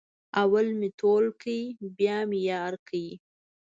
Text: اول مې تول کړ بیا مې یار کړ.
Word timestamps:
اول 0.41 0.67
مې 0.79 0.89
تول 0.99 1.25
کړ 1.41 1.51
بیا 1.97 2.17
مې 2.29 2.39
یار 2.51 2.73
کړ. 2.87 2.93